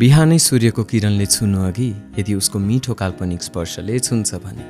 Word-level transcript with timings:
बिहानै 0.00 0.36
सूर्यको 0.38 0.82
किरणले 0.84 1.26
छुनु 1.26 1.60
अघि 1.64 1.86
यदि 2.18 2.34
उसको 2.34 2.58
मिठो 2.58 2.94
काल्पनिक 2.94 3.42
स्पर्शले 3.42 3.98
छुन्छ 3.98 4.34
भने 4.34 4.64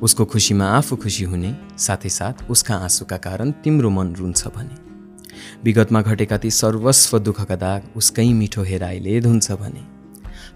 उसको 0.00 0.24
खुसीमा 0.24 0.66
आफू 0.78 0.96
खुसी 0.96 1.24
हुने 1.24 1.52
साथै 1.78 2.08
साथ 2.08 2.42
उसका 2.50 2.74
आँसुका 2.76 3.16
कारण 3.16 3.50
तिम्रो 3.64 3.90
मन 3.90 4.12
रुन्छ 4.14 4.46
भने 4.56 4.76
विगतमा 5.64 6.02
घटेका 6.02 6.38
ती 6.38 6.50
सर्वस्व 6.50 7.18
दुःखका 7.18 7.56
दाग 7.64 7.96
उसकै 7.96 8.28
मिठो 8.32 8.62
हेराइले 8.62 9.20
धुन्छ 9.20 9.52
भने 9.62 9.86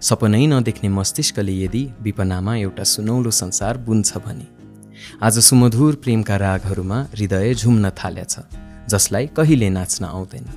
सपनै 0.09 0.45
नदेख्ने 0.53 0.89
मस्तिष्कले 0.99 1.57
यदि 1.63 1.83
विपनामा 2.01 2.55
एउटा 2.57 2.83
सुनौलो 2.93 3.31
संसार 3.41 3.77
बुन्छ 3.89 4.17
भने 4.27 4.47
आज 5.23 5.39
सुमधुर 5.49 5.95
प्रेमका 5.95 6.37
रागहरूमा 6.45 7.03
हृदय 7.17 7.53
झुम्न 7.53 7.89
थालेछ 7.99 8.39
जसलाई 8.89 9.27
कहिले 9.37 9.69
नाच्न 9.69 10.05
आउँदैन। 10.05 10.49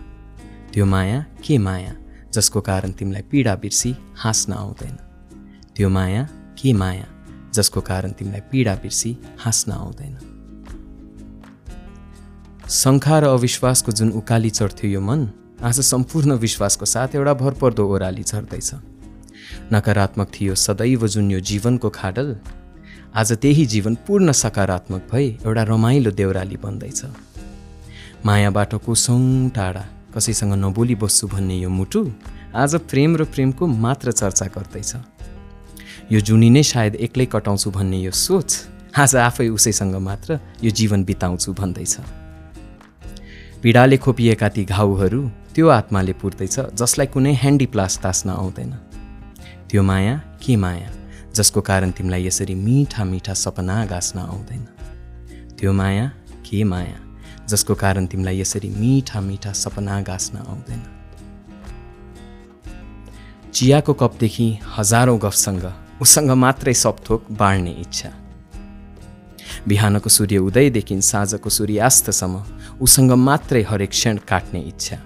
त्यो 0.72 0.86
माया 0.86 1.26
के 1.44 1.58
माया? 1.58 1.94
जसको 2.34 2.60
कारण 2.60 2.92
तिमीलाई 2.92 3.22
पीडा 3.22 3.54
बिर्सी 3.54 3.94
हाँस्न 4.16 4.52
आउँदैन। 4.52 4.96
त्यो 5.76 5.88
माया 5.88 6.22
के 6.58 6.72
माया? 6.72 7.06
जसको 7.54 7.80
कारण 7.80 8.10
तिमीलाई 8.12 8.40
पीडा 8.50 8.74
बिर्सी 8.74 9.10
हाँस्न 9.38 9.72
आउँदैन। 9.72 10.14
शङ्खा 12.70 13.18
र 13.18 13.24
अविश्वासको 13.28 13.92
जुन 13.92 14.10
उकाली 14.12 14.50
चढ्थ्यो 14.50 14.90
यो 14.90 15.00
मन 15.00 15.28
आज 15.62 15.80
सम्पूर्ण 15.80 16.32
विश्वासको 16.36 16.84
साथ 16.84 17.14
एउटा 17.14 17.34
भरपर्दो 17.34 17.82
ओह्राली 17.86 18.22
झर्दैछ। 18.22 18.70
नकारात्मक 19.72 20.28
थियो 20.34 20.54
सदैव 20.54 21.06
जुन 21.08 21.30
यो 21.30 21.40
जीवनको 21.40 21.90
खाडल 21.90 22.36
आज 23.14 23.32
त्यही 23.32 23.64
जीवन 23.66 23.94
पूर्ण 24.06 24.32
सकारात्मक 24.32 25.02
भई 25.12 25.26
एउटा 25.46 25.62
रमाइलो 25.62 26.10
देउराली 26.10 26.56
बन्दैछ। 26.56 27.00
मायाबाट 28.26 28.74
कुसौँ 28.74 29.50
टाढा 29.50 29.84
कसैसँग 30.14 30.52
नबोली 30.54 30.94
बस्छु 30.94 31.26
भन्ने 31.28 31.56
यो 31.58 31.68
मुटु 31.70 32.00
आज 32.54 32.74
प्रेम 32.90 33.16
र 33.16 33.24
प्रेमको 33.24 33.66
मात्र 33.66 34.12
चर्चा 34.12 34.46
गर्दैछ। 34.46 34.94
यो 36.12 36.20
जुनी 36.20 36.50
नै 36.50 36.62
सायद 36.62 36.94
एक्लै 36.94 37.26
कटाउँछु 37.26 37.70
भन्ने 37.70 37.98
यो 37.98 38.10
सोच 38.10 38.48
आज 38.94 39.16
आफै 39.18 39.48
उसैसँग 39.48 39.94
मात्र 39.98 40.38
यो 40.64 40.70
जीवन 40.70 41.04
बिताउँछु 41.04 41.52
भन्दैछ। 41.52 41.94
पीडाले 43.62 43.96
खोपिएका 43.96 44.48
ती 44.48 44.64
घाउहरू 44.64 45.20
त्यो 45.54 45.68
आत्माले 45.68 46.12
पुर्दैछ 46.22 46.56
जसलाई 46.78 47.06
कुनै 47.06 47.34
ह्यान्डी 47.34 47.66
प्लास 47.66 47.98
तास्न 47.98 48.30
आउँदैन। 48.30 48.72
त्यो 49.70 49.82
माया 49.82 50.14
के 50.38 50.56
माया 50.56 50.90
जसको 51.34 51.60
कारण 51.60 51.90
तिमीलाई 51.90 52.26
यसरी 52.26 52.54
मिठा 52.54 53.04
मिठा 53.04 53.34
सपना 53.34 53.84
गाँच्न 53.86 54.18
आउँदैन। 54.20 54.62
त्यो 55.58 55.72
माया 55.72 56.06
के 56.46 56.62
माया? 56.64 56.98
जसको 57.48 57.74
कारण 57.74 58.06
तिमीलाई 58.06 58.40
यसरी 58.40 58.68
मिठा 58.70 59.20
मिठा 59.20 59.52
सपना 59.52 60.00
गाँच्न 60.00 60.36
आउँदैन। 60.38 60.82
चियाको 63.54 63.92
कपदेखि 63.92 64.46
हजारौँ 64.76 65.18
गफसँग 65.18 65.64
उसँग 66.02 66.30
मात्रै 66.30 66.74
सपथोक 66.74 67.26
बाँड्ने 67.32 67.72
इच्छा। 67.80 68.10
बिहानको 69.68 70.10
सूर्य 70.10 70.38
उदयदेखि 70.38 71.00
साँझको 71.00 71.50
सूर्यास्तसम्म 71.50 72.42
उसँग 72.80 73.12
मात्रै 73.12 73.62
हरेक 73.62 73.90
क्षण 73.90 74.16
काट्ने 74.28 74.60
इच्छा। 74.60 74.98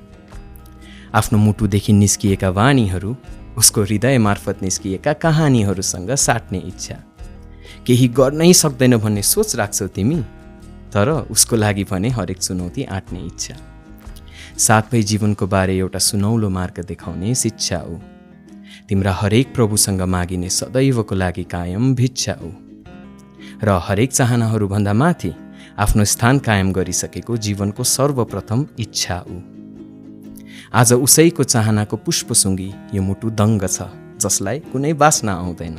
आफ्नो 1.14 1.38
मुटुदेखि 1.38 1.92
निस्किएका 1.92 2.50
वाणीहरू 2.50 3.16
उसको 3.56 3.82
हृदय 3.82 4.18
मार्फत 4.18 4.62
निस्किएका 4.62 5.12
कहानीहरूसँग 5.12 6.14
साट्ने 6.14 6.58
इच्छा। 6.58 6.96
केही 7.86 8.08
गर्नै 8.08 8.52
सक्दैन 8.52 8.96
भन्ने 8.96 9.22
सोच 9.22 9.54
राख्छौ 9.56 9.86
तिमी? 9.86 10.24
तर 10.92 11.08
उसको 11.30 11.56
लागि 11.56 11.84
भने 11.84 12.08
हरेक 12.08 12.38
चुनौती 12.38 12.82
आँट्ने 12.84 13.20
इच्छा। 13.26 13.56
साथै 14.58 15.02
जीवनको 15.02 15.46
बारे 15.46 15.76
एउटा 15.78 15.98
सुनौलो 15.98 16.48
मार्ग 16.50 16.78
देखाउने 16.84 17.34
शिक्षा 17.34 17.78
ऊ 17.88 17.98
तिम्रा 18.88 19.12
हरेक 19.12 19.52
प्रभुसँग 19.54 20.02
मागिने 20.14 20.48
सदैवको 20.50 21.14
लागि 21.14 21.44
कायम 21.44 21.94
भिक्षा 21.94 22.34
ऊ 22.42 22.50
र 23.62 23.78
हरेक 23.86 24.12
चाहनाहरूभन्दा 24.12 24.92
माथि 24.92 25.32
आफ्नो 25.78 26.04
स्थान 26.04 26.38
कायम 26.48 26.72
गरिसकेको 26.72 27.36
जीवनको 27.36 27.84
सर्वप्रथम 27.84 28.66
इच्छा 28.78 29.18
ऊ 29.30 29.38
आज 30.72 30.92
उसैको 30.92 31.44
चाहनाको 31.44 31.96
पुष्पसुङ्गी 32.06 32.70
यो 32.94 33.02
मुटु 33.02 33.30
दङ्ग 33.40 33.62
छ 33.66 33.88
जसलाई 34.22 34.58
कुनै 34.72 34.92
बास्न 35.02 35.28
आउँदैन। 35.28 35.76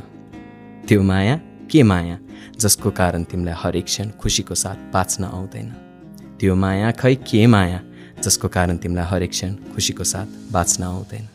त्यो 0.88 1.02
माया 1.04 1.36
के 1.72 1.84
माया 1.84 2.18
जसको 2.60 2.92
कारण 2.92 3.24
तिमीलाई 3.24 3.56
हरेक 3.58 3.86
क्षण 3.86 4.10
खुसीको 4.20 4.56
साथ 4.56 4.92
बाँच्न 4.94 5.24
आउँदैन? 5.24 5.70
त्यो 6.40 6.56
माया 6.56 6.92
खै 6.92 7.16
के 7.16 7.46
माया 7.48 7.82
जसको 8.24 8.48
कारण 8.48 8.78
तिमीलाई 8.78 9.06
हरेक 9.06 9.30
क्षण 9.30 9.56
खुसीको 9.74 10.04
साथ 10.04 10.52
बाँच्न 10.52 10.84
आउँदैन? 10.84 11.28